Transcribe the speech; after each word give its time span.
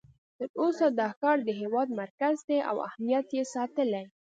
تر 0.37 0.49
اوسه 0.61 0.85
دا 0.99 1.07
ښار 1.17 1.37
د 1.43 1.49
هېواد 1.61 1.87
مرکز 2.01 2.37
دی 2.47 2.59
او 2.69 2.75
اهمیت 2.87 3.27
یې 3.37 3.43
ساتلی. 3.53 4.05